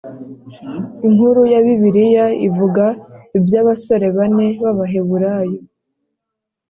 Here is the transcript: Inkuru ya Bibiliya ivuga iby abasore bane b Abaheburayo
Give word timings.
Inkuru 1.07 1.41
ya 1.53 1.59
Bibiliya 1.65 2.25
ivuga 2.47 2.85
iby 3.37 3.53
abasore 3.61 4.05
bane 4.15 4.45
b 4.59 4.61
Abaheburayo 4.71 5.59